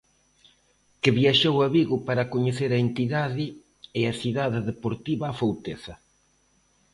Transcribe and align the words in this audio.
Que 1.01 1.11
viaxou 1.19 1.55
a 1.65 1.67
Vigo 1.75 1.97
para 2.07 2.29
coñecer 2.33 2.71
a 2.73 2.81
entidade 2.87 3.45
e 3.99 4.01
a 4.11 4.17
Cidade 4.21 4.59
Deportiva 4.71 5.25
Afouteza. 5.29 5.93